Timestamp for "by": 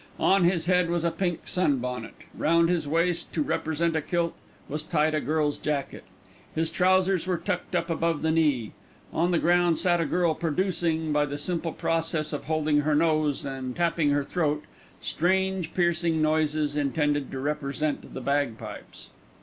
11.13-11.27